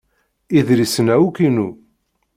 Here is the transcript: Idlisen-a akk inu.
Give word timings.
Idlisen-a 0.57 1.15
akk 1.21 1.37
inu. 1.47 1.69